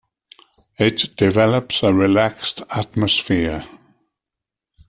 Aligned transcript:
It 0.79 1.15
develops 1.15 1.83
a 1.83 1.93
relaxed 1.93 2.63
atmosphere. 2.75 3.67